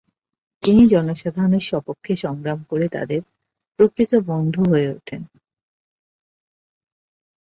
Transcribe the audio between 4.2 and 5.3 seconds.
বন্ধু হয়ে ওঠেন।